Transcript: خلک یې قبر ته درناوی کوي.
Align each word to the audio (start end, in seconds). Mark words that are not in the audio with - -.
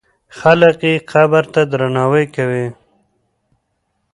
خلک 0.37 0.77
یې 0.89 0.93
قبر 1.11 1.43
ته 1.53 1.61
درناوی 1.71 2.25
کوي. 2.35 2.67